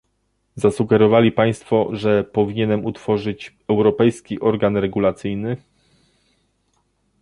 Zasugerowali 0.55 1.31
Państwo, 1.31 1.89
że 1.93 2.23
powinienem 2.23 2.85
utworzyć 2.85 3.55
europejski 3.67 4.39
organ 4.39 4.77
regulacyjny 4.77 5.57